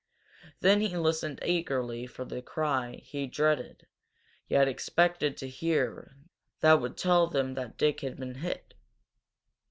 [0.61, 3.85] Then he listened eagerly for the cry he dreaded
[4.47, 6.15] yet expected to hear
[6.61, 8.73] that would tell him that Dick had been hit.